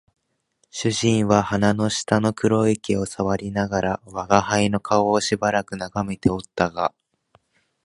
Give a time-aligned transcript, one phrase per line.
[0.71, 6.91] 主人は鼻の下の黒い毛を撚りながら吾輩の顔をしばらく眺めておったが、